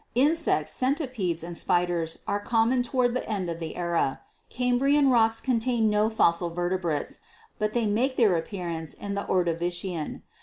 [0.15, 4.21] Insects, centipedes and spiders were common toward the end of the era.
[4.49, 7.19] Cambrian rocks contain no fossil vertebrates,
[7.59, 10.23] but they make their appear ance in the Ordovician.